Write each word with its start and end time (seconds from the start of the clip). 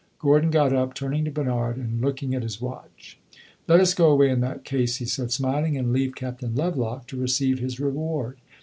Gordon 0.17 0.49
got 0.49 0.73
up, 0.73 0.95
turning 0.95 1.25
to 1.25 1.31
Bernard 1.31 1.77
and 1.77 2.01
looking 2.01 2.33
at 2.33 2.41
his 2.41 2.59
watch. 2.59 3.19
"Let 3.67 3.79
us 3.79 3.93
go 3.93 4.09
away, 4.09 4.31
in 4.31 4.39
that 4.41 4.63
case," 4.63 4.95
he 4.95 5.05
said, 5.05 5.31
smiling, 5.31 5.77
"and 5.77 5.93
leave 5.93 6.15
Captain 6.15 6.55
Lovelock 6.55 7.05
to 7.05 7.17
receive 7.21 7.59
his 7.59 7.79
reward. 7.79 8.37